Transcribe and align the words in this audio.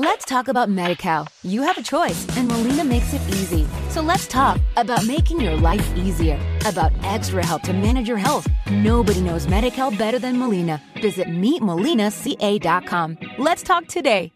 Let's 0.00 0.24
talk 0.24 0.46
about 0.46 0.68
MediCal. 0.68 1.26
You 1.42 1.62
have 1.62 1.76
a 1.76 1.82
choice, 1.82 2.24
and 2.36 2.46
Molina 2.46 2.84
makes 2.84 3.12
it 3.14 3.20
easy. 3.30 3.66
So 3.90 4.00
let's 4.00 4.28
talk 4.28 4.60
about 4.76 5.04
making 5.04 5.40
your 5.40 5.56
life 5.56 5.84
easier, 5.96 6.38
about 6.64 6.92
extra 7.02 7.44
help 7.44 7.62
to 7.62 7.72
manage 7.72 8.06
your 8.06 8.16
health. 8.16 8.46
Nobody 8.70 9.20
knows 9.20 9.48
MediCal 9.48 9.98
better 9.98 10.20
than 10.20 10.38
Molina. 10.38 10.80
Visit 11.02 11.26
meetmolinaca.com. 11.26 13.18
Let's 13.38 13.64
talk 13.64 13.88
today. 13.88 14.30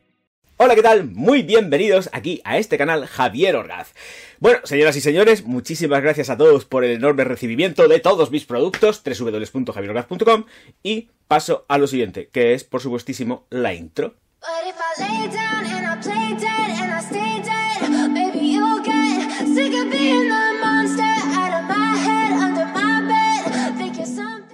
Hola, 0.57 0.75
¿qué 0.75 0.83
tal? 0.83 1.05
Muy 1.05 1.43
bienvenidos 1.43 2.11
aquí 2.13 2.41
a 2.43 2.59
este 2.59 2.77
canal 2.77 3.07
Javier 3.07 3.55
Orgaz. 3.55 3.95
Bueno, 4.41 4.59
señoras 4.65 4.97
y 4.97 5.01
señores, 5.01 5.45
muchísimas 5.45 6.03
gracias 6.03 6.29
a 6.29 6.37
todos 6.37 6.65
por 6.65 6.83
el 6.83 6.91
enorme 6.91 7.23
recibimiento 7.23 7.87
de 7.87 8.01
todos 8.01 8.33
mis 8.33 8.47
productos, 8.47 9.01
www.javierorgaz.com 9.05 10.45
y 10.83 11.11
paso 11.29 11.67
a 11.69 11.79
lo 11.79 11.87
siguiente, 11.87 12.29
que 12.33 12.53
es, 12.53 12.65
por 12.65 12.81
supuestísimo, 12.81 13.47
la 13.49 13.75
intro. 13.75 14.17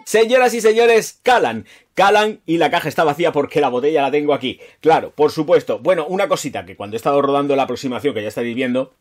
Señoras 0.05 0.53
y 0.53 0.61
señores, 0.61 1.21
calan, 1.23 1.67
calan 1.95 2.41
y 2.45 2.59
la 2.59 2.71
caja 2.71 2.89
está 2.89 3.05
vacía 3.05 3.33
porque 3.33 3.61
la 3.61 3.69
botella 3.69 4.03
la 4.03 4.11
tengo 4.11 4.35
aquí. 4.35 4.61
Claro, 4.81 5.11
por 5.11 5.31
supuesto. 5.31 5.79
Bueno, 5.79 6.07
una 6.07 6.29
cosita 6.29 6.67
que 6.67 6.77
cuando 6.77 6.97
he 6.97 6.99
estado 6.99 7.23
rodando 7.23 7.57
la 7.57 7.65
aproximación 7.65 8.13
que 8.15 8.23
ya 8.23 8.29
estáis 8.29 8.55
viendo, 8.55 8.95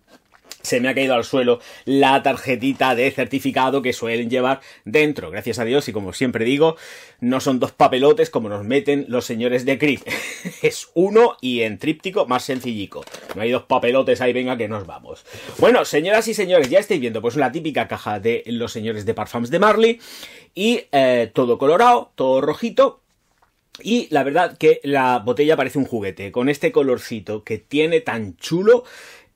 se 0.67 0.81
me 0.81 0.89
ha 0.89 0.95
caído 0.95 1.13
al 1.13 1.23
suelo 1.23 1.59
la 1.85 2.21
tarjetita 2.23 2.93
de 2.93 3.09
certificado 3.11 3.81
que 3.81 3.93
suelen 3.93 4.29
llevar 4.29 4.59
dentro. 4.83 5.31
Gracias 5.31 5.59
a 5.59 5.65
Dios, 5.65 5.87
y 5.87 5.93
como 5.93 6.11
siempre 6.11 6.43
digo, 6.43 6.75
no 7.21 7.39
son 7.39 7.59
dos 7.59 7.71
papelotes 7.71 8.29
como 8.29 8.49
nos 8.49 8.65
meten 8.65 9.05
los 9.07 9.25
señores 9.25 9.63
de 9.63 9.77
Crit. 9.77 10.01
es 10.61 10.89
uno 10.93 11.37
y 11.41 11.61
en 11.61 11.77
tríptico 11.77 12.25
más 12.25 12.43
sencillico. 12.43 13.05
No 13.35 13.41
hay 13.41 13.51
dos 13.51 13.63
papelotes 13.63 14.19
ahí, 14.19 14.33
venga 14.33 14.57
que 14.57 14.67
nos 14.67 14.85
vamos. 14.85 15.25
Bueno, 15.59 15.85
señoras 15.85 16.27
y 16.27 16.33
señores, 16.33 16.69
ya 16.69 16.79
estáis 16.79 16.99
viendo 16.99 17.21
pues 17.21 17.37
la 17.37 17.51
típica 17.51 17.87
caja 17.87 18.19
de 18.19 18.43
los 18.47 18.71
señores 18.71 19.05
de 19.05 19.13
Parfums 19.13 19.49
de 19.49 19.59
Marley. 19.59 19.99
Y 20.53 20.81
eh, 20.91 21.31
todo 21.33 21.57
colorado, 21.57 22.11
todo 22.15 22.41
rojito. 22.41 23.01
Y 23.81 24.07
la 24.09 24.23
verdad 24.23 24.57
que 24.57 24.81
la 24.83 25.19
botella 25.19 25.55
parece 25.55 25.77
un 25.77 25.85
juguete, 25.85 26.31
con 26.31 26.49
este 26.49 26.71
colorcito 26.71 27.43
que 27.43 27.59
tiene 27.59 28.01
tan 28.01 28.35
chulo 28.37 28.83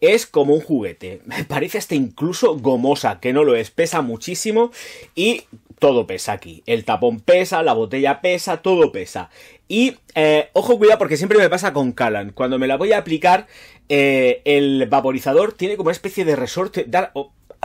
es 0.01 0.25
como 0.25 0.53
un 0.55 0.61
juguete. 0.61 1.21
Me 1.25 1.45
parece 1.45 1.77
hasta 1.77 1.95
incluso 1.95 2.57
gomosa, 2.57 3.19
que 3.19 3.31
no 3.31 3.43
lo 3.43 3.55
es. 3.55 3.71
Pesa 3.71 4.01
muchísimo 4.01 4.71
y 5.15 5.43
todo 5.79 6.05
pesa 6.05 6.33
aquí. 6.33 6.63
El 6.65 6.83
tapón 6.83 7.21
pesa, 7.21 7.63
la 7.63 7.73
botella 7.73 8.21
pesa, 8.21 8.61
todo 8.61 8.91
pesa. 8.91 9.29
Y 9.67 9.95
eh, 10.15 10.49
ojo, 10.53 10.77
cuidado, 10.77 10.99
porque 10.99 11.17
siempre 11.17 11.37
me 11.37 11.49
pasa 11.49 11.71
con 11.71 11.93
Calan. 11.93 12.31
Cuando 12.33 12.59
me 12.59 12.67
la 12.67 12.77
voy 12.77 12.91
a 12.91 12.97
aplicar, 12.97 13.47
eh, 13.89 14.41
el 14.45 14.87
vaporizador 14.89 15.53
tiene 15.53 15.77
como 15.77 15.87
una 15.87 15.93
especie 15.93 16.25
de 16.25 16.35
resorte. 16.35 16.85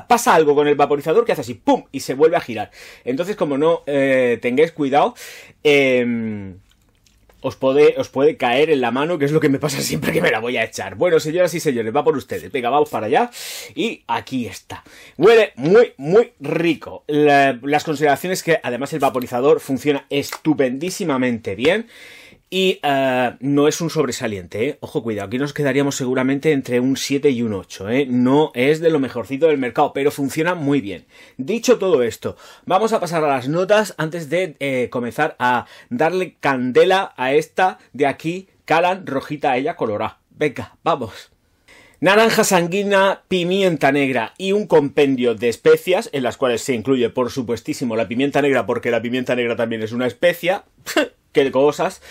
pasa 0.09 0.35
algo 0.35 0.55
con 0.55 0.69
el 0.69 0.77
vaporizador 0.77 1.25
que 1.25 1.33
hace 1.33 1.43
así, 1.43 1.55
¡pum! 1.55 1.85
y 1.93 2.01
se 2.01 2.15
vuelve 2.15 2.37
a 2.37 2.41
girar. 2.41 2.71
Entonces, 3.05 3.37
como 3.37 3.59
no 3.59 3.83
eh, 3.87 4.39
tengáis 4.41 4.73
cuidado, 4.73 5.15
eh, 5.63 6.55
os 7.47 7.55
puede, 7.55 7.95
os 7.97 8.09
puede 8.09 8.37
caer 8.37 8.71
en 8.71 8.81
la 8.81 8.91
mano, 8.91 9.19
que 9.19 9.25
es 9.25 9.31
lo 9.31 9.39
que 9.39 9.49
me 9.49 9.61
pasa 9.61 9.81
siempre 9.81 10.13
que 10.13 10.21
me 10.21 10.33
la 10.33 10.41
voy 10.41 10.57
a 10.57 10.65
echar. 10.65 10.97
Bueno, 10.97 11.21
señoras 11.21 11.55
y 11.55 11.61
señores, 11.61 11.95
va 11.95 12.03
por 12.03 12.17
ustedes. 12.17 12.51
Venga, 12.51 12.71
vamos 12.71 12.89
para 12.91 13.07
allá. 13.07 13.31
Y 13.77 14.03
aquí 14.09 14.47
está. 14.47 14.83
Huele 15.17 15.53
muy, 15.55 15.93
muy 15.97 16.33
rico. 16.41 17.05
las 17.07 17.85
consideraciones 17.85 18.43
que 18.43 18.59
además 18.61 18.93
el 18.95 18.99
vaporizador 18.99 19.61
funciona 19.61 20.07
estupendísimamente 20.11 21.55
bien. 21.55 21.87
Y 22.49 22.79
eh, 22.83 23.37
no 23.41 23.67
es 23.67 23.81
un 23.81 23.91
sobresaliente, 23.91 24.69
¿eh? 24.69 24.79
Ojo, 24.81 25.03
cuidado, 25.03 25.27
aquí 25.27 25.39
nos 25.39 25.53
quedaríamos 25.53 25.97
seguramente 25.97 26.53
entre 26.53 26.79
un 26.79 26.97
7 26.97 27.31
y 27.31 27.43
un 27.43 27.53
8, 27.53 27.91
¿eh? 27.91 28.07
No 28.09 28.53
es 28.55 28.79
de 28.81 28.91
lo 28.91 29.01
mejorcito 29.01 29.49
del 29.49 29.59
mercado, 29.59 29.93
pero 29.93 30.13
funciona 30.13 30.55
muy 30.55 30.81
bien. 30.81 31.07
Dicho 31.39 31.79
todo 31.79 32.05
esto, 32.05 32.37
vamos 32.65 32.93
a 32.93 33.01
pasar 33.01 33.25
a 33.25 33.29
las 33.29 33.49
notas 33.49 33.95
antes 33.99 34.31
de 34.31 34.55
eh, 34.61 34.89
comenzar 34.91 35.35
a 35.41 35.67
darle 35.91 36.37
candela 36.39 37.15
a 37.17 37.33
esta 37.33 37.79
de 37.93 38.07
aquí, 38.07 38.49
Calan 38.65 39.07
Rojita 39.07 39.57
ella 39.57 39.75
colorada. 39.75 40.21
Venga, 40.31 40.77
vamos. 40.85 41.33
Naranja 41.99 42.45
sanguina, 42.45 43.23
pimienta 43.27 43.91
negra 43.91 44.35
y 44.39 44.53
un 44.53 44.69
compendio 44.69 45.35
de 45.35 45.49
especias, 45.49 46.11
en 46.13 46.23
las 46.23 46.37
cuales 46.37 46.61
se 46.61 46.75
incluye, 46.75 47.11
por 47.11 47.33
supuestísimo, 47.33 47.97
la 47.97 48.07
pimienta 48.07 48.41
negra, 48.41 48.67
porque 48.67 48.93
la 48.93 49.03
pimienta 49.03 49.35
negra 49.35 49.57
también 49.57 49.83
es 49.83 49.91
una 49.91 50.07
especia. 50.07 50.65
¡Qué 51.33 51.51
cosas! 51.51 52.03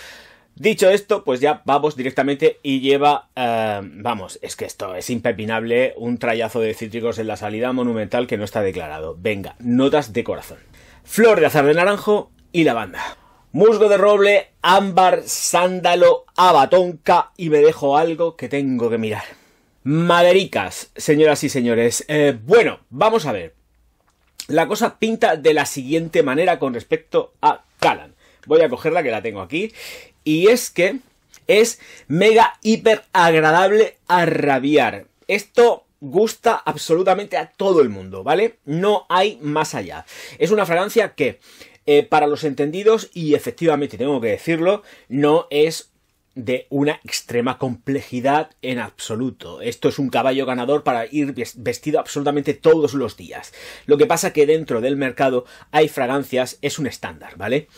Dicho 0.58 0.90
esto, 0.90 1.26
pues 1.26 1.42
ya 1.42 1.62
vamos 1.66 1.98
directamente 1.98 2.60
y 2.64 2.80
lleva, 2.80 3.28
eh, 3.36 3.82
vamos, 3.84 4.40
es 4.42 4.56
que 4.56 4.64
esto 4.64 4.96
es 4.96 5.10
impepinable, 5.10 5.94
un 5.98 6.18
trayazo 6.18 6.62
de 6.62 6.74
cítricos 6.74 7.20
en 7.20 7.28
la 7.28 7.36
salida 7.36 7.74
monumental 7.74 8.26
que 8.26 8.38
no 8.38 8.46
está 8.46 8.62
declarado. 8.62 9.18
Venga, 9.20 9.58
notas 9.60 10.14
de 10.14 10.24
corazón. 10.24 10.60
Flor 11.04 11.42
de 11.42 11.48
azar 11.48 11.66
de 11.66 11.74
naranjo 11.74 12.32
y 12.54 12.64
lavanda. 12.64 13.18
Musgo 13.52 13.90
de 13.90 13.98
roble, 13.98 14.52
ámbar, 14.62 15.24
sándalo, 15.26 16.24
abatonca 16.38 17.32
y 17.36 17.50
me 17.50 17.58
dejo 17.58 17.98
algo 17.98 18.38
que 18.38 18.48
tengo 18.48 18.90
que 18.90 18.98
mirar. 18.98 19.26
Madericas, 19.84 20.90
señoras 20.96 21.44
y 21.44 21.50
señores. 21.50 22.06
Eh, 22.08 22.38
bueno, 22.42 22.80
vamos 22.90 23.26
a 23.26 23.34
ver. 23.34 23.56
La 24.48 24.68
cosa 24.70 25.00
pinta 25.00 25.36
de 25.36 25.54
la 25.54 25.66
siguiente 25.66 26.24
manera 26.24 26.60
con 26.60 26.74
respecto 26.74 27.34
a 27.42 27.66
Calan. 27.80 28.16
Voy 28.48 28.62
a 28.62 28.70
cogerla 28.70 29.04
que 29.04 29.12
la 29.12 29.22
tengo 29.22 29.42
aquí 29.42 29.74
y 30.26 30.48
es 30.48 30.70
que 30.70 31.00
es 31.48 31.80
mega 32.10 32.60
hiper 32.62 33.04
agradable 33.14 33.98
a 34.08 34.26
rabiar. 34.26 35.06
Esto 35.28 35.86
gusta 36.02 36.56
absolutamente 36.56 37.38
a 37.38 37.52
todo 37.52 37.82
el 37.82 37.90
mundo, 37.90 38.24
¿vale? 38.24 38.58
No 38.66 39.06
hay 39.10 39.40
más 39.42 39.74
allá. 39.76 40.06
Es 40.38 40.52
una 40.52 40.66
fragancia 40.66 41.16
que, 41.16 41.40
eh, 41.86 42.04
para 42.04 42.28
los 42.28 42.44
entendidos, 42.44 43.10
y 43.14 43.34
efectivamente 43.34 43.98
tengo 43.98 44.20
que 44.20 44.30
decirlo, 44.30 44.84
no 45.08 45.48
es 45.50 45.92
de 46.36 46.68
una 46.70 47.00
extrema 47.06 47.58
complejidad 47.58 48.52
en 48.62 48.80
absoluto. 48.80 49.62
Esto 49.62 49.88
es 49.88 49.98
un 49.98 50.10
caballo 50.10 50.46
ganador 50.46 50.84
para 50.84 51.06
ir 51.06 51.34
vestido 51.56 52.00
absolutamente 52.00 52.54
todos 52.54 52.94
los 52.94 53.16
días. 53.16 53.54
Lo 53.86 53.98
que 53.98 54.06
pasa 54.06 54.34
que 54.34 54.46
dentro 54.46 54.82
del 54.82 54.98
mercado 54.98 55.46
hay 55.72 55.88
fragancias, 55.88 56.58
es 56.62 56.78
un 56.78 56.88
estándar, 56.88 57.38
¿vale? 57.38 57.70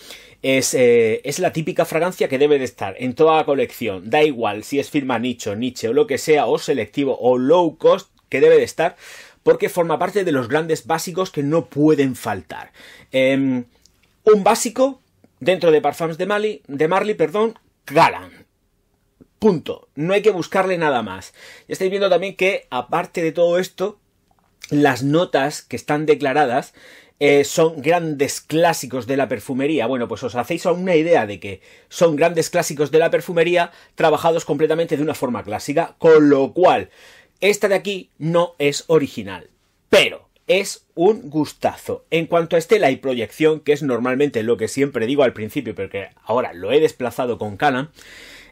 Es, 0.41 0.73
eh, 0.73 1.21
es, 1.23 1.39
la 1.39 1.51
típica 1.51 1.85
fragancia 1.85 2.27
que 2.27 2.37
debe 2.37 2.59
de 2.59 2.65
estar 2.65 2.95
en 2.99 3.15
toda 3.15 3.37
la 3.37 3.45
colección. 3.45 4.09
Da 4.09 4.23
igual 4.23 4.63
si 4.63 4.79
es 4.79 4.89
firma 4.89 5.19
nicho, 5.19 5.55
niche 5.55 5.89
o 5.89 5.93
lo 5.93 6.07
que 6.07 6.17
sea, 6.17 6.45
o 6.45 6.59
selectivo 6.59 7.17
o 7.19 7.37
low 7.37 7.77
cost, 7.77 8.09
que 8.29 8.41
debe 8.41 8.57
de 8.57 8.63
estar, 8.63 8.95
porque 9.43 9.69
forma 9.69 9.97
parte 9.97 10.23
de 10.23 10.31
los 10.31 10.47
grandes 10.47 10.85
básicos 10.85 11.31
que 11.31 11.43
no 11.43 11.65
pueden 11.65 12.15
faltar. 12.15 12.71
Em, 13.11 13.65
un 14.23 14.43
básico 14.43 15.01
dentro 15.39 15.71
de 15.71 15.81
Parfums 15.81 16.17
de 16.17 16.25
Marley, 16.25 16.61
de 16.67 16.87
Marley, 16.87 17.15
perdón, 17.15 17.57
Galan. 17.85 18.45
Punto. 19.39 19.87
No 19.95 20.13
hay 20.13 20.21
que 20.21 20.31
buscarle 20.31 20.77
nada 20.77 21.03
más. 21.03 21.33
Ya 21.67 21.73
estáis 21.73 21.91
viendo 21.91 22.09
también 22.09 22.35
que, 22.35 22.67
aparte 22.69 23.21
de 23.21 23.31
todo 23.31 23.59
esto, 23.59 23.99
las 24.69 25.03
notas 25.03 25.61
que 25.61 25.75
están 25.75 26.05
declaradas 26.05 26.73
eh, 27.19 27.45
son 27.45 27.81
grandes 27.81 28.41
clásicos 28.41 29.07
de 29.07 29.17
la 29.17 29.27
perfumería. 29.27 29.87
Bueno, 29.87 30.07
pues 30.07 30.23
os 30.23 30.35
hacéis 30.35 30.65
una 30.65 30.95
idea 30.95 31.25
de 31.25 31.39
que 31.39 31.61
son 31.89 32.15
grandes 32.15 32.49
clásicos 32.49 32.91
de 32.91 32.99
la 32.99 33.09
perfumería 33.09 33.71
trabajados 33.95 34.45
completamente 34.45 34.97
de 34.97 35.03
una 35.03 35.15
forma 35.15 35.43
clásica, 35.43 35.95
con 35.97 36.29
lo 36.29 36.53
cual 36.53 36.89
esta 37.41 37.67
de 37.67 37.75
aquí 37.75 38.11
no 38.19 38.53
es 38.59 38.83
original, 38.87 39.49
pero 39.89 40.27
es 40.45 40.85
un 40.93 41.29
gustazo. 41.29 42.05
En 42.11 42.27
cuanto 42.27 42.55
a 42.55 42.59
estela 42.59 42.91
y 42.91 42.97
proyección, 42.97 43.61
que 43.61 43.73
es 43.73 43.83
normalmente 43.83 44.43
lo 44.43 44.57
que 44.57 44.67
siempre 44.67 45.07
digo 45.07 45.23
al 45.23 45.33
principio, 45.33 45.73
pero 45.75 45.89
que 45.89 46.09
ahora 46.23 46.53
lo 46.53 46.71
he 46.71 46.79
desplazado 46.79 47.37
con 47.37 47.57
Canon, 47.57 47.89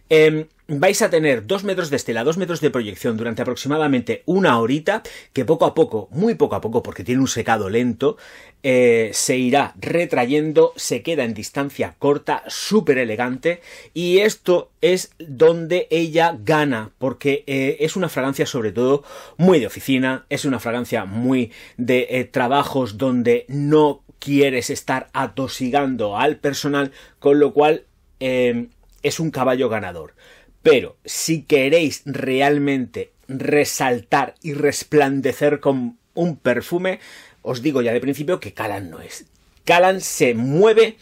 eh, 0.09 0.47
vais 0.67 1.01
a 1.01 1.09
tener 1.09 1.45
dos 1.45 1.63
metros 1.63 1.89
de 1.89 1.97
estela, 1.97 2.23
dos 2.23 2.37
metros 2.37 2.59
de 2.59 2.71
proyección 2.71 3.17
durante 3.17 3.41
aproximadamente 3.41 4.23
una 4.25 4.59
horita, 4.59 5.03
que 5.31 5.45
poco 5.45 5.65
a 5.65 5.75
poco, 5.75 6.07
muy 6.11 6.35
poco 6.35 6.55
a 6.55 6.61
poco, 6.61 6.81
porque 6.81 7.03
tiene 7.03 7.21
un 7.21 7.27
secado 7.27 7.69
lento, 7.69 8.17
eh, 8.63 9.11
se 9.13 9.37
irá 9.37 9.73
retrayendo, 9.77 10.73
se 10.75 11.03
queda 11.03 11.23
en 11.23 11.35
distancia 11.35 11.95
corta, 11.99 12.43
súper 12.47 12.97
elegante, 12.97 13.61
y 13.93 14.19
esto 14.19 14.71
es 14.81 15.11
donde 15.19 15.87
ella 15.91 16.35
gana, 16.43 16.91
porque 16.97 17.43
eh, 17.45 17.77
es 17.81 17.95
una 17.95 18.09
fragancia 18.09 18.47
sobre 18.47 18.71
todo 18.71 19.03
muy 19.37 19.59
de 19.59 19.67
oficina, 19.67 20.25
es 20.29 20.45
una 20.45 20.59
fragancia 20.59 21.05
muy 21.05 21.51
de 21.77 22.07
eh, 22.09 22.23
trabajos 22.25 22.97
donde 22.97 23.45
no 23.49 24.03
quieres 24.17 24.71
estar 24.71 25.09
atosigando 25.13 26.17
al 26.17 26.37
personal, 26.37 26.91
con 27.19 27.39
lo 27.39 27.53
cual 27.53 27.85
es 28.17 29.19
un 29.19 29.29
caballo 29.29 29.69
ganador. 29.69 30.15
Pero 30.65 30.97
si 31.05 31.43
queréis 31.43 32.01
realmente 32.05 33.11
resaltar 33.27 34.33
y 34.41 34.53
resplandecer 34.53 35.59
con 35.59 35.99
un 36.15 36.37
perfume, 36.37 36.99
os 37.43 37.61
digo 37.61 37.83
ya 37.83 37.93
de 37.93 38.01
principio 38.01 38.39
que 38.39 38.55
Calan 38.55 38.89
no 38.89 38.99
es. 38.99 39.25
Calan 39.63 40.01
se 40.01 40.33
mueve 40.33 40.97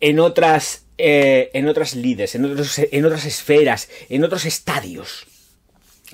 en 0.00 0.20
otras 0.20 0.84
eh, 0.98 1.52
en 1.54 1.68
otras 1.68 1.94
líderes, 1.94 2.34
en, 2.34 2.44
en 2.44 3.04
otras 3.06 3.24
esferas, 3.24 3.88
en 4.10 4.24
otros 4.24 4.44
estadios. 4.44 5.24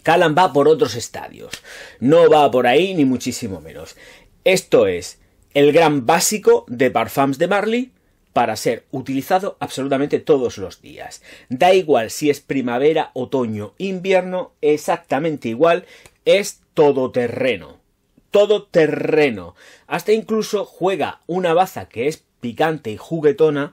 Callan 0.04 0.36
va 0.38 0.52
por 0.52 0.68
otros 0.68 0.94
estadios. 0.94 1.50
No 1.98 2.30
va 2.30 2.48
por 2.48 2.68
ahí 2.68 2.94
ni 2.94 3.04
muchísimo 3.04 3.60
menos. 3.60 3.96
Esto 4.44 4.86
es 4.86 5.18
el 5.52 5.72
gran 5.72 6.06
básico 6.06 6.64
de 6.68 6.92
Parfums 6.92 7.38
de 7.38 7.48
Marley 7.48 7.90
para 8.32 8.56
ser 8.56 8.84
utilizado 8.90 9.56
absolutamente 9.60 10.20
todos 10.20 10.58
los 10.58 10.80
días. 10.80 11.22
Da 11.48 11.74
igual 11.74 12.10
si 12.10 12.30
es 12.30 12.40
primavera, 12.40 13.10
otoño, 13.14 13.74
invierno, 13.78 14.52
exactamente 14.60 15.48
igual, 15.48 15.84
es 16.24 16.60
todoterreno. 16.74 17.78
Todoterreno. 18.30 19.54
Hasta 19.86 20.12
incluso 20.12 20.64
juega 20.64 21.20
una 21.26 21.54
baza 21.54 21.88
que 21.88 22.06
es 22.06 22.24
picante 22.40 22.90
y 22.90 22.96
juguetona, 22.96 23.72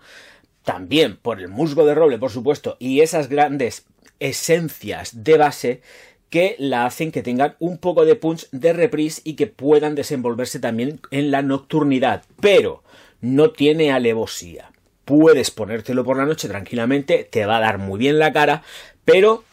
también 0.63 1.17
por 1.17 1.39
el 1.39 1.47
musgo 1.47 1.85
de 1.85 1.95
roble, 1.95 2.17
por 2.17 2.31
supuesto, 2.31 2.75
y 2.79 3.01
esas 3.01 3.29
grandes 3.29 3.85
esencias 4.19 5.23
de 5.23 5.37
base 5.37 5.81
que 6.29 6.55
la 6.59 6.85
hacen 6.85 7.11
que 7.11 7.23
tengan 7.23 7.55
un 7.59 7.77
poco 7.77 8.03
de 8.03 8.15
punch 8.15 8.49
de 8.51 8.73
reprise 8.73 9.21
y 9.23 9.35
que 9.35 9.47
puedan 9.47 9.95
desenvolverse 9.95 10.59
también 10.59 10.99
en 11.11 11.31
la 11.31 11.41
nocturnidad. 11.41 12.23
Pero 12.41 12.83
no 13.21 13.51
tiene 13.51 13.91
alevosía. 13.91 14.71
Puedes 15.05 15.51
ponértelo 15.51 16.03
por 16.03 16.17
la 16.17 16.25
noche 16.25 16.47
tranquilamente, 16.47 17.27
te 17.29 17.45
va 17.45 17.57
a 17.57 17.61
dar 17.61 17.77
muy 17.77 17.97
bien 17.97 18.19
la 18.19 18.33
cara, 18.33 18.63
pero 19.05 19.43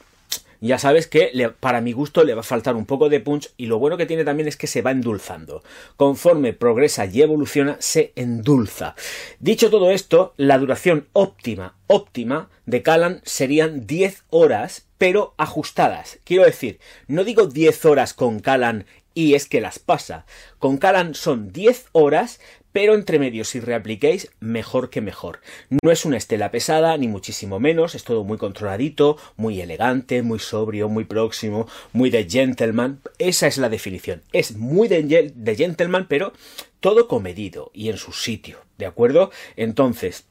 ya 0.64 0.78
sabes 0.78 1.06
que 1.06 1.30
para 1.60 1.82
mi 1.82 1.92
gusto 1.92 2.24
le 2.24 2.32
va 2.32 2.40
a 2.40 2.42
faltar 2.42 2.74
un 2.74 2.86
poco 2.86 3.10
de 3.10 3.20
punch 3.20 3.50
y 3.58 3.66
lo 3.66 3.78
bueno 3.78 3.98
que 3.98 4.06
tiene 4.06 4.24
también 4.24 4.48
es 4.48 4.56
que 4.56 4.66
se 4.66 4.80
va 4.80 4.92
endulzando. 4.92 5.62
Conforme 5.96 6.54
progresa 6.54 7.04
y 7.04 7.20
evoluciona, 7.20 7.76
se 7.80 8.12
endulza. 8.16 8.94
Dicho 9.40 9.68
todo 9.68 9.90
esto, 9.90 10.32
la 10.38 10.56
duración 10.56 11.06
óptima, 11.12 11.76
óptima 11.86 12.48
de 12.64 12.82
Callan 12.82 13.20
serían 13.24 13.86
10 13.86 14.24
horas, 14.30 14.86
pero 14.96 15.34
ajustadas. 15.36 16.18
Quiero 16.24 16.44
decir, 16.44 16.78
no 17.08 17.24
digo 17.24 17.46
10 17.46 17.84
horas 17.84 18.14
con 18.14 18.40
Callan 18.40 18.86
y 19.12 19.34
es 19.34 19.46
que 19.46 19.60
las 19.60 19.78
pasa. 19.78 20.24
Con 20.58 20.78
Callan 20.78 21.14
son 21.14 21.52
10 21.52 21.88
horas, 21.92 22.40
pero 22.74 22.96
entre 22.96 23.20
medio 23.20 23.44
si 23.44 23.60
reapliquéis, 23.60 24.32
mejor 24.40 24.90
que 24.90 25.00
mejor. 25.00 25.38
No 25.70 25.92
es 25.92 26.04
una 26.04 26.16
estela 26.16 26.50
pesada, 26.50 26.96
ni 26.96 27.06
muchísimo 27.06 27.60
menos, 27.60 27.94
es 27.94 28.02
todo 28.02 28.24
muy 28.24 28.36
controladito, 28.36 29.16
muy 29.36 29.60
elegante, 29.60 30.22
muy 30.22 30.40
sobrio, 30.40 30.88
muy 30.88 31.04
próximo, 31.04 31.68
muy 31.92 32.10
de 32.10 32.28
gentleman. 32.28 33.00
Esa 33.18 33.46
es 33.46 33.58
la 33.58 33.68
definición. 33.68 34.22
Es 34.32 34.56
muy 34.56 34.88
de, 34.88 35.32
de 35.32 35.54
gentleman, 35.56 36.08
pero 36.08 36.32
todo 36.80 37.06
comedido 37.06 37.70
y 37.72 37.90
en 37.90 37.96
su 37.96 38.10
sitio, 38.10 38.58
¿de 38.76 38.86
acuerdo? 38.86 39.30
Entonces, 39.54 40.26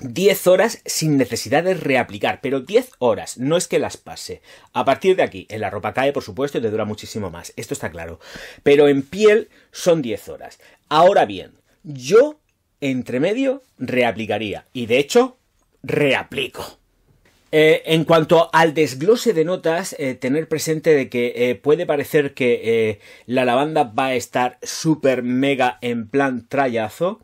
10 0.00 0.46
horas 0.46 0.82
sin 0.84 1.16
necesidad 1.16 1.64
de 1.64 1.74
reaplicar, 1.74 2.40
pero 2.42 2.60
10 2.60 2.90
horas, 2.98 3.38
no 3.38 3.56
es 3.56 3.66
que 3.66 3.78
las 3.78 3.96
pase. 3.96 4.42
A 4.72 4.84
partir 4.84 5.16
de 5.16 5.22
aquí, 5.22 5.46
en 5.48 5.60
la 5.60 5.70
ropa 5.70 5.94
cae, 5.94 6.12
por 6.12 6.22
supuesto, 6.22 6.58
y 6.58 6.60
te 6.60 6.70
dura 6.70 6.84
muchísimo 6.84 7.30
más, 7.30 7.52
esto 7.56 7.72
está 7.74 7.90
claro. 7.90 8.20
Pero 8.62 8.88
en 8.88 9.02
piel 9.02 9.48
son 9.72 10.02
10 10.02 10.28
horas. 10.28 10.58
Ahora 10.88 11.24
bien, 11.24 11.52
yo, 11.82 12.38
entre 12.80 13.20
medio, 13.20 13.62
reaplicaría. 13.78 14.66
Y 14.72 14.86
de 14.86 14.98
hecho, 14.98 15.38
reaplico. 15.82 16.78
Eh, 17.52 17.82
en 17.86 18.04
cuanto 18.04 18.50
al 18.52 18.74
desglose 18.74 19.32
de 19.32 19.44
notas, 19.44 19.96
eh, 19.98 20.14
tener 20.14 20.46
presente 20.46 20.90
de 20.90 21.08
que 21.08 21.32
eh, 21.36 21.54
puede 21.54 21.86
parecer 21.86 22.34
que 22.34 23.00
la 23.26 23.46
lavanda 23.46 23.84
va 23.84 24.06
a 24.06 24.14
estar 24.14 24.58
súper 24.62 25.22
mega 25.22 25.78
en 25.80 26.08
plan 26.08 26.46
trayazo. 26.46 27.20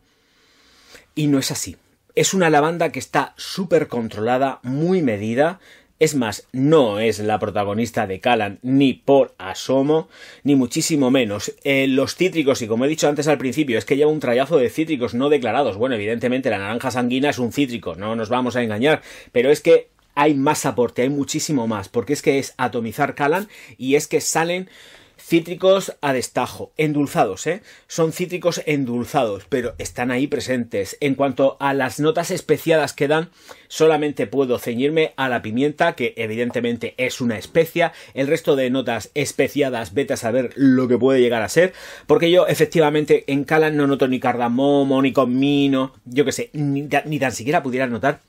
Y 1.13 1.27
no 1.27 1.37
es 1.37 1.51
así. 1.51 1.77
Es 2.15 2.35
una 2.35 2.51
lavanda 2.51 2.91
que 2.91 2.99
está 2.99 3.33
súper 3.37 3.87
controlada, 3.87 4.59
muy 4.61 5.01
medida. 5.01 5.59
Es 5.97 6.13
más, 6.13 6.47
no 6.51 6.99
es 6.99 7.17
la 7.17 7.39
protagonista 7.39 8.05
de 8.05 8.19
Callan 8.19 8.59
ni 8.61 8.93
por 8.93 9.33
asomo, 9.39 10.09
ni 10.43 10.55
muchísimo 10.55 11.09
menos. 11.09 11.55
Eh, 11.63 11.87
los 11.87 12.15
cítricos, 12.15 12.61
y 12.61 12.67
como 12.67 12.85
he 12.85 12.87
dicho 12.87 13.07
antes 13.07 13.27
al 13.27 13.39
principio, 13.39 13.79
es 13.79 13.85
que 13.85 13.97
lleva 13.97 14.11
un 14.11 14.19
trayazo 14.19 14.57
de 14.57 14.69
cítricos 14.69 15.15
no 15.15 15.29
declarados. 15.29 15.75
Bueno, 15.75 15.95
evidentemente 15.95 16.51
la 16.51 16.59
naranja 16.59 16.91
sanguina 16.91 17.31
es 17.31 17.39
un 17.39 17.51
cítrico, 17.51 17.95
no 17.95 18.15
nos 18.15 18.29
vamos 18.29 18.55
a 18.55 18.61
engañar, 18.61 19.01
pero 19.31 19.49
es 19.49 19.61
que 19.61 19.89
hay 20.13 20.35
más 20.35 20.67
aporte, 20.67 21.01
hay 21.01 21.09
muchísimo 21.09 21.65
más, 21.65 21.89
porque 21.89 22.13
es 22.13 22.21
que 22.21 22.37
es 22.37 22.53
atomizar 22.57 23.15
Callan 23.15 23.47
y 23.79 23.95
es 23.95 24.07
que 24.07 24.21
salen 24.21 24.69
Cítricos 25.25 25.95
a 26.01 26.11
destajo, 26.11 26.73
endulzados, 26.75 27.47
¿eh? 27.47 27.61
Son 27.87 28.11
cítricos 28.11 28.61
endulzados, 28.65 29.45
pero 29.47 29.73
están 29.77 30.11
ahí 30.11 30.27
presentes. 30.27 30.97
En 30.99 31.15
cuanto 31.15 31.55
a 31.61 31.73
las 31.73 32.01
notas 32.01 32.29
especiadas 32.29 32.91
que 32.91 33.07
dan, 33.07 33.29
solamente 33.69 34.27
puedo 34.27 34.59
ceñirme 34.59 35.13
a 35.15 35.29
la 35.29 35.41
pimienta, 35.41 35.95
que 35.95 36.13
evidentemente 36.17 36.93
es 36.97 37.21
una 37.21 37.37
especia. 37.37 37.93
El 38.13 38.27
resto 38.27 38.57
de 38.57 38.69
notas 38.69 39.11
especiadas, 39.13 39.93
vete 39.93 40.11
a 40.11 40.17
saber 40.17 40.51
lo 40.57 40.89
que 40.89 40.97
puede 40.97 41.21
llegar 41.21 41.41
a 41.41 41.47
ser, 41.47 41.71
porque 42.05 42.29
yo 42.29 42.45
efectivamente 42.45 43.23
en 43.27 43.45
Calan 43.45 43.77
no 43.77 43.87
noto 43.87 44.09
ni 44.09 44.19
cardamomo, 44.19 45.01
ni 45.01 45.13
comino, 45.13 45.93
yo 46.03 46.25
que 46.25 46.33
sé, 46.33 46.49
ni, 46.51 46.89
tan 46.89 47.31
siquiera 47.31 47.63
pudiera 47.63 47.87
notar 47.87 48.19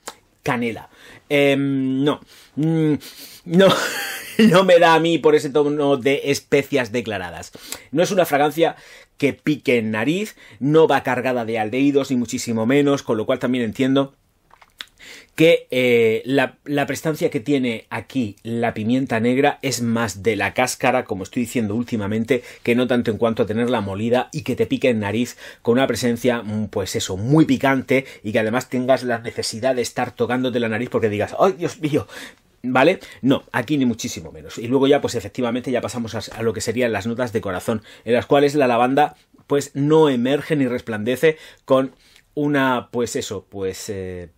canela. 0.43 0.89
Em, 1.27 2.05
no, 2.05 2.21
mm, 2.55 2.93
no. 3.47 3.67
no 4.49 4.63
me 4.63 4.79
da 4.79 4.95
a 4.95 4.99
mí 4.99 5.17
por 5.17 5.35
ese 5.35 5.49
tono 5.49 5.97
de 5.97 6.21
especias 6.25 6.91
declaradas. 6.91 7.51
No 7.91 8.03
es 8.03 8.11
una 8.11 8.25
fragancia 8.25 8.75
que 9.17 9.33
pique 9.33 9.77
en 9.77 9.91
nariz, 9.91 10.35
no 10.59 10.87
va 10.87 11.03
cargada 11.03 11.45
de 11.45 11.59
aldehídos 11.59 12.11
ni 12.11 12.17
muchísimo 12.17 12.65
menos, 12.65 13.03
con 13.03 13.17
lo 13.17 13.25
cual 13.25 13.39
también 13.39 13.63
entiendo 13.63 14.15
que 15.35 15.67
eh, 15.69 16.21
la, 16.25 16.57
la, 16.63 16.87
prestancia 16.87 17.29
que 17.29 17.41
tiene 17.41 17.85
aquí 17.89 18.37
la 18.43 18.73
pimienta 18.73 19.19
negra 19.19 19.59
es 19.61 19.81
más 19.81 20.23
de 20.23 20.37
la 20.37 20.53
cáscara, 20.53 21.03
como 21.03 21.23
estoy 21.23 21.43
diciendo 21.43 21.75
últimamente, 21.75 22.41
que 22.63 22.73
no 22.73 22.87
tanto 22.87 23.11
en 23.11 23.17
cuanto 23.17 23.43
a 23.43 23.45
tenerla 23.45 23.81
molida 23.81 24.29
y 24.31 24.43
que 24.43 24.55
te 24.55 24.65
pique 24.65 24.89
en 24.89 25.01
nariz 25.01 25.37
con 25.61 25.73
una 25.73 25.87
presencia, 25.87 26.41
mm, 26.41 26.67
pues 26.67 26.95
eso, 26.95 27.17
muy 27.17 27.45
picante 27.45 28.05
y 28.23 28.31
que 28.31 28.39
además 28.39 28.69
tengas 28.69 29.03
la 29.03 29.19
necesidad 29.19 29.75
de 29.75 29.81
estar 29.81 30.11
tocándote 30.11 30.61
la 30.61 30.69
nariz 30.69 30.89
porque 30.89 31.09
digas, 31.09 31.35
¡ay, 31.37 31.53
Dios 31.53 31.79
mío! 31.81 32.07
¿Vale? 32.67 32.99
No, 33.21 33.43
aquí 33.51 33.77
ni 33.77 33.85
muchísimo 33.85 34.31
menos. 34.31 34.57
Y 34.57 34.67
luego 34.67 34.87
ya, 34.87 35.01
pues 35.01 35.15
efectivamente, 35.15 35.71
ya 35.71 35.81
pasamos 35.81 36.15
a, 36.15 36.41
lo 36.41 36.53
que 36.53 36.61
serían 36.61 36.91
las 36.91 37.07
notas 37.07 37.33
de 37.33 37.41
corazón, 37.41 37.81
en 38.03 38.13
las 38.13 38.25
cuales 38.25 38.55
la 38.55 38.67
lavanda, 38.67 39.15
pues 39.47 39.71
no 39.73 40.09
emerge 40.09 40.55
ni 40.55 40.67
resplandece 40.67 41.37
con 41.65 41.95
una, 42.33 42.89
pues 42.91 43.15
eso, 43.15 43.45
pues... 43.49 43.89
Eh, 43.89 44.29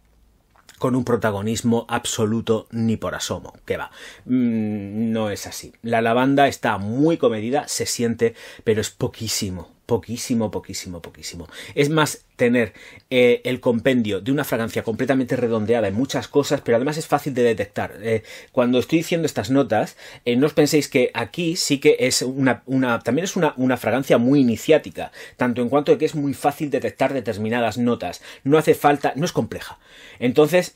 con 0.78 0.96
un 0.96 1.04
protagonismo 1.04 1.88
absoluto 1.90 2.68
ni 2.70 2.98
por 2.98 3.16
asomo, 3.16 3.54
que 3.66 3.78
va. 3.78 3.90
Mm, 4.26 5.12
no 5.12 5.32
es 5.32 5.48
así. 5.48 5.74
La 5.82 6.02
lavanda 6.02 6.48
está 6.48 6.78
muy 6.78 7.18
comedida, 7.18 7.68
se 7.68 7.88
siente, 7.88 8.36
pero 8.64 8.82
es 8.82 8.92
poquísimo, 8.92 9.72
poquísimo, 9.88 10.52
poquísimo, 10.52 11.02
poquísimo. 11.02 11.48
Es 11.74 11.90
más 11.90 12.26
tener 12.36 12.74
eh, 13.10 13.42
el 13.46 13.62
compendio 13.62 14.20
de 14.20 14.34
una 14.34 14.44
fragancia 14.44 14.84
completamente 14.84 15.38
redondeada 15.38 15.88
en 15.88 15.96
muchas 15.96 16.28
cosas, 16.28 16.60
pero 16.62 16.76
además 16.76 16.98
es 16.98 17.08
fácil 17.08 17.34
de 17.34 17.42
detectar. 17.42 17.94
Eh, 18.02 18.22
cuando 18.52 18.80
estoy 18.80 19.00
diciendo 19.00 19.26
estas 19.26 19.50
notas, 19.50 19.96
eh, 20.26 20.36
no 20.36 20.46
os 20.46 20.54
penséis 20.54 20.90
que 20.90 21.10
aquí 21.14 21.56
sí 21.56 21.80
que 21.80 21.96
es 22.00 22.22
una, 22.22 22.64
una 22.66 23.00
también 23.00 23.24
es 23.24 23.36
una, 23.38 23.78
fragancia 23.78 24.18
muy 24.18 24.42
iniciática, 24.42 25.14
tanto 25.38 25.62
en 25.62 25.70
cuanto 25.70 25.94
de 25.94 25.98
que 25.98 26.06
es 26.06 26.16
muy 26.16 26.34
fácil 26.34 26.70
detectar 26.70 27.14
determinadas 27.14 27.78
notas. 27.78 28.22
No 28.44 28.58
hace 28.58 28.76
falta, 28.76 29.14
no 29.16 29.24
es 29.24 29.32
compleja. 29.32 29.80
Entonces, 30.20 30.76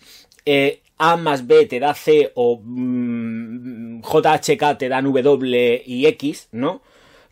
a 0.98 1.18
más 1.18 1.48
B 1.48 1.66
te 1.66 1.82
da 1.82 1.94
C 1.94 2.32
o 2.36 2.62
mm, 2.64 4.02
JHK 4.04 4.78
te 4.78 4.88
dan 4.88 5.04
W 5.04 5.84
y 5.86 6.06
X, 6.06 6.48
¿no? 6.54 6.82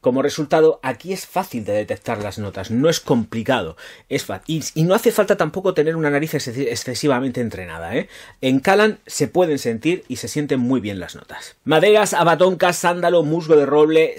Como 0.02 0.22
resultado, 0.22 0.80
aquí 0.84 1.14
es 1.14 1.26
fácil 1.26 1.66
de 1.66 1.74
detectar 1.74 2.22
las 2.24 2.40
notas, 2.40 2.72
no 2.72 2.90
es 2.90 3.00
complicado, 3.00 3.76
es 4.08 4.26
fácil. 4.26 4.64
Y, 4.76 4.84
no 4.84 4.96
hace 4.96 5.12
falta 5.12 5.38
tampoco 5.38 5.74
tener 5.74 5.96
una 5.96 6.10
nariz 6.10 6.34
excesivamente 6.34 7.42
entrenada. 7.42 7.96
¿eh? 7.96 8.08
En 8.42 8.60
Calan 8.60 9.00
se 9.06 9.28
pueden 9.28 9.60
sentir 9.60 10.04
y 10.08 10.16
se 10.16 10.28
sienten 10.28 10.60
muy 10.60 10.80
bien 10.80 11.00
las 11.00 11.16
notas. 11.16 11.58
Maderas, 11.64 12.14
abatoncas, 12.14 12.78
sándalo, 12.78 13.24
musgo 13.24 13.56
de 13.56 13.66
roble. 13.66 14.16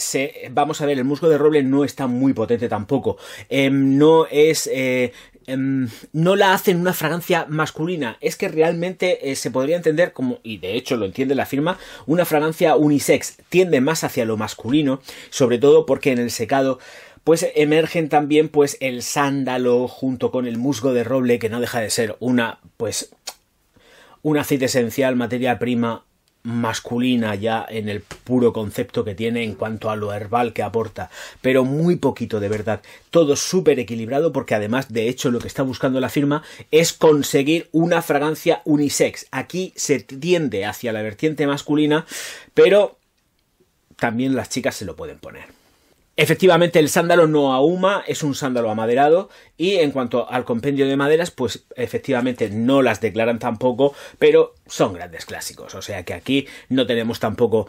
Vamos 0.51 0.81
a 0.81 0.87
ver, 0.87 0.99
el 0.99 1.05
musgo 1.05 1.29
de 1.29 1.39
roble 1.39 1.63
no 1.63 1.85
está 1.85 2.07
muy 2.07 2.33
potente 2.33 2.69
tampoco. 2.69 3.17
Em, 3.49 3.99
no 3.99 4.27
es 4.31 4.69
eh, 4.73 5.13
no 5.57 6.37
la 6.37 6.53
hacen 6.53 6.81
una 6.81 6.93
fragancia 6.93 7.47
masculina. 7.49 8.17
Es 8.21 8.37
que 8.37 8.49
realmente 8.49 9.31
eh, 9.31 9.37
se 9.37 9.51
podría 9.51 9.77
entender 9.77 10.13
como, 10.13 10.41
y 10.43 10.59
de 10.59 10.75
hecho 10.75 10.97
lo 10.97 11.07
entiende 11.07 11.35
la 11.35 11.47
firma, 11.47 11.79
una 12.07 12.25
fragancia 12.25 12.77
unisex. 12.77 13.39
Tiende 13.49 13.81
más 13.81 14.05
hacia 14.05 14.25
lo 14.25 14.37
masculino, 14.37 15.01
sobre 15.31 15.59
todo 15.59 15.87
porque 15.87 16.13
en 16.13 16.19
el 16.19 16.31
secado 16.31 16.79
pues 17.25 17.47
emergen 17.55 18.09
también 18.09 18.49
pues 18.49 18.77
el 18.81 19.03
sándalo 19.03 19.89
junto 19.89 20.31
con 20.31 20.47
el 20.47 20.57
musgo 20.57 20.95
de 20.95 21.05
roble 21.05 21.39
que 21.39 21.51
no 21.51 21.61
deja 21.61 21.81
de 21.81 21.91
ser 21.91 22.17
una 22.19 22.61
pues 22.77 23.15
un 24.23 24.39
aceite 24.39 24.67
esencial, 24.67 25.17
materia 25.17 25.59
prima 25.59 26.05
masculina 26.43 27.35
ya 27.35 27.67
en 27.69 27.89
el 27.89 28.01
puro 28.01 28.53
concepto 28.53 29.05
que 29.05 29.15
tiene 29.15 29.45
en 29.45 29.55
cuanto 29.55 29.91
a 29.91 29.97
lo 29.97 30.13
herbal 30.13 30.53
que 30.53 30.63
aporta, 30.63 31.11
pero 31.41 31.65
muy 31.65 31.97
poquito 31.97 32.41
de 32.41 32.49
verdad. 32.49 32.81
Todo 33.11 33.37
súper 33.37 33.79
equilibrado 33.79 34.33
porque 34.33 34.55
además 34.55 34.93
de 34.93 35.09
hecho 35.09 35.31
lo 35.31 35.39
que 35.39 35.49
está 35.49 35.63
buscando 35.63 36.01
la 36.01 36.09
firma 36.09 36.43
es 36.71 36.93
conseguir 36.93 37.69
una 37.73 38.03
fragancia 38.03 38.63
unisex. 38.65 39.27
Aquí 39.31 39.73
se 39.77 40.01
tiende 40.01 40.65
hacia 40.65 40.93
la 40.93 41.03
vertiente 41.03 41.47
masculina, 41.47 42.07
pero 42.55 42.99
también 43.97 44.35
las 44.35 44.49
chicas 44.49 44.75
se 44.75 44.85
lo 44.85 44.97
pueden 44.97 45.19
poner. 45.19 45.61
Efectivamente, 46.17 46.79
el 46.79 46.91
sándalo 46.91 47.27
no 47.27 47.55
ahuma, 47.55 48.05
es 48.07 48.23
un 48.23 48.35
sándalo 48.35 48.71
amaderado 48.71 49.31
y 49.57 49.77
en 49.77 49.91
cuanto 49.91 50.31
al 50.31 50.45
compendio 50.45 50.87
de 50.87 50.95
maderas, 50.95 51.31
pues 51.31 51.65
efectivamente 51.77 52.51
no 52.51 52.83
las 52.83 53.01
declaran 53.01 53.39
tampoco, 53.39 53.95
pero 54.19 54.55
son 54.71 54.95
grandes 54.95 55.27
clásicos. 55.27 55.75
O 55.75 55.83
sea 55.83 56.05
que 56.05 56.15
aquí 56.15 56.47
no 56.69 56.87
tenemos 56.87 57.21
tampoco. 57.21 57.69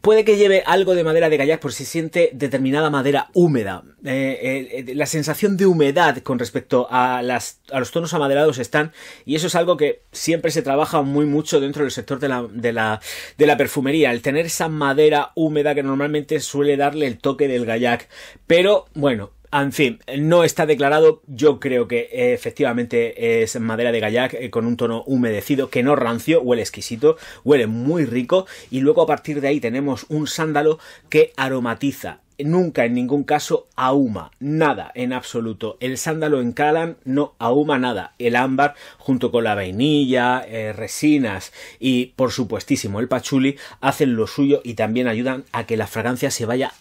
Puede 0.00 0.24
que 0.24 0.36
lleve 0.36 0.62
algo 0.66 0.94
de 0.94 1.02
madera 1.02 1.28
de 1.28 1.38
kayak, 1.38 1.60
por 1.60 1.72
si 1.72 1.84
siente 1.84 2.30
determinada 2.32 2.90
madera 2.90 3.30
húmeda. 3.32 3.82
Eh, 4.04 4.38
eh, 4.42 4.84
eh, 4.88 4.94
la 4.94 5.06
sensación 5.06 5.56
de 5.56 5.66
humedad 5.66 6.18
con 6.18 6.38
respecto 6.38 6.86
a, 6.90 7.22
los 7.22 7.90
tonos 7.90 8.14
amaderados 8.14 8.58
están, 8.58 8.92
y 9.24 9.34
eso 9.34 9.46
es 9.46 9.54
algo 9.54 9.76
que 9.76 10.02
siempre 10.12 10.50
se 10.50 10.62
trabaja 10.62 11.02
muy 11.02 11.26
mucho 11.26 11.60
dentro 11.60 11.82
del 11.82 11.90
sector 11.90 12.20
de 12.20 12.28
la, 12.28 12.46
de 12.50 12.72
la, 12.72 13.00
de 13.38 13.46
la 13.46 13.56
perfumería. 13.56 14.12
El 14.12 14.22
tener 14.22 14.46
esa 14.46 14.68
madera 14.68 15.32
húmeda 15.34 15.74
que 15.74 15.82
normalmente 15.82 16.40
suele 16.40 16.76
darle 16.76 17.06
el 17.06 17.18
toque 17.18 17.48
del 17.48 17.66
kayak. 17.66 18.08
Pero 18.46 18.86
bueno, 18.94 19.30
en 19.60 19.72
fin, 19.72 19.98
no 20.18 20.44
está 20.44 20.64
declarado. 20.64 21.22
Yo 21.26 21.60
creo 21.60 21.86
que 21.86 22.08
eh, 22.12 22.32
efectivamente 22.32 23.42
es 23.42 23.60
madera 23.60 23.92
de 23.92 24.00
gallac 24.00 24.34
eh, 24.34 24.50
con 24.50 24.64
un 24.64 24.78
tono 24.78 25.02
humedecido 25.06 25.68
que 25.68 25.82
no 25.82 25.94
rancio, 25.94 26.40
huele 26.40 26.62
exquisito, 26.62 27.18
huele 27.44 27.66
muy 27.66 28.06
rico. 28.06 28.46
Y 28.70 28.80
luego 28.80 29.02
a 29.02 29.06
partir 29.06 29.40
de 29.40 29.48
ahí 29.48 29.60
tenemos 29.60 30.06
un 30.08 30.26
sándalo 30.26 30.78
que 31.10 31.32
aromatiza. 31.36 32.20
Nunca 32.38 32.86
en 32.86 32.94
ningún 32.94 33.24
caso 33.24 33.68
ahuma, 33.76 34.30
nada 34.40 34.90
en 34.94 35.12
absoluto. 35.12 35.76
El 35.80 35.98
sándalo 35.98 36.40
en 36.40 36.52
Calan 36.52 36.96
no 37.04 37.34
ahuma 37.38 37.78
nada. 37.78 38.14
El 38.18 38.36
ámbar 38.36 38.74
junto 38.98 39.30
con 39.30 39.44
la 39.44 39.54
vainilla, 39.54 40.44
eh, 40.48 40.72
resinas 40.72 41.52
y 41.78 42.06
por 42.16 42.32
supuestísimo 42.32 43.00
el 43.00 43.08
pachuli 43.08 43.58
hacen 43.80 44.16
lo 44.16 44.26
suyo 44.26 44.62
y 44.64 44.74
también 44.74 45.08
ayudan 45.08 45.44
a 45.52 45.66
que 45.66 45.76
la 45.76 45.86
fragancia 45.86 46.30
se 46.30 46.46
vaya 46.46 46.72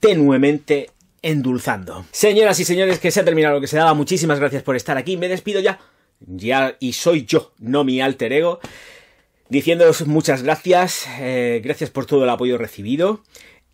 tenuemente 0.00 0.90
endulzando. 1.22 2.04
Señoras 2.10 2.58
y 2.60 2.64
señores, 2.64 2.98
que 2.98 3.10
se 3.10 3.20
ha 3.20 3.24
terminado 3.24 3.54
lo 3.54 3.60
que 3.60 3.66
se 3.66 3.76
daba. 3.76 3.94
Muchísimas 3.94 4.38
gracias 4.38 4.62
por 4.62 4.76
estar 4.76 4.98
aquí. 4.98 5.16
Me 5.16 5.28
despido 5.28 5.60
ya. 5.60 5.80
Ya, 6.20 6.76
y 6.78 6.92
soy 6.92 7.24
yo, 7.24 7.52
no 7.58 7.84
mi 7.84 8.00
alter 8.00 8.32
ego. 8.32 8.60
Diciéndoos 9.48 10.06
muchas 10.06 10.42
gracias. 10.42 11.06
Eh, 11.18 11.60
gracias 11.64 11.90
por 11.90 12.06
todo 12.06 12.24
el 12.24 12.30
apoyo 12.30 12.58
recibido. 12.58 13.22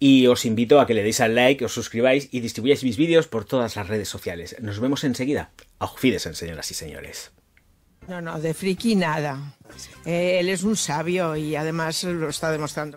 Y 0.00 0.28
os 0.28 0.44
invito 0.44 0.80
a 0.80 0.86
que 0.86 0.94
le 0.94 1.02
deis 1.02 1.20
al 1.20 1.34
like, 1.34 1.64
os 1.64 1.72
suscribáis 1.72 2.28
y 2.30 2.40
distribuyáis 2.40 2.84
mis 2.84 2.96
vídeos 2.96 3.26
por 3.26 3.44
todas 3.44 3.74
las 3.74 3.88
redes 3.88 4.08
sociales. 4.08 4.56
Nos 4.60 4.78
vemos 4.78 5.02
enseguida. 5.02 5.50
Auf 5.80 6.00
señoras 6.00 6.70
y 6.70 6.74
señores. 6.74 7.32
No, 8.06 8.22
no, 8.22 8.40
de 8.40 8.54
friki 8.54 8.94
nada. 8.94 9.56
Eh, 10.06 10.38
él 10.40 10.48
es 10.48 10.62
un 10.62 10.76
sabio 10.76 11.36
y 11.36 11.56
además 11.56 12.04
lo 12.04 12.28
está 12.28 12.50
demostrando. 12.50 12.96